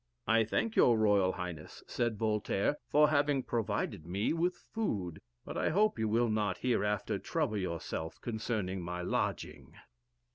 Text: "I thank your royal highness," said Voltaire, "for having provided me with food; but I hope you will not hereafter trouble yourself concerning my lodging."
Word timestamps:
"I 0.25 0.43
thank 0.45 0.75
your 0.75 0.97
royal 0.97 1.33
highness," 1.33 1.83
said 1.85 2.17
Voltaire, 2.17 2.77
"for 2.89 3.09
having 3.09 3.43
provided 3.43 4.07
me 4.07 4.33
with 4.33 4.55
food; 4.73 5.21
but 5.45 5.55
I 5.59 5.69
hope 5.69 5.99
you 5.99 6.07
will 6.07 6.31
not 6.31 6.57
hereafter 6.57 7.19
trouble 7.19 7.57
yourself 7.59 8.19
concerning 8.19 8.81
my 8.81 9.03
lodging." 9.03 9.75